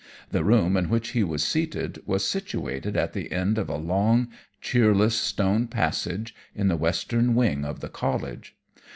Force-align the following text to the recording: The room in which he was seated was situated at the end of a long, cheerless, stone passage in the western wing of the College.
The 0.31 0.43
room 0.43 0.75
in 0.77 0.89
which 0.89 1.09
he 1.09 1.23
was 1.23 1.43
seated 1.43 2.01
was 2.07 2.25
situated 2.25 2.97
at 2.97 3.13
the 3.13 3.31
end 3.31 3.59
of 3.59 3.69
a 3.69 3.75
long, 3.75 4.29
cheerless, 4.59 5.13
stone 5.13 5.67
passage 5.67 6.33
in 6.55 6.69
the 6.69 6.75
western 6.75 7.35
wing 7.35 7.63
of 7.63 7.81
the 7.81 7.87
College. 7.89 8.55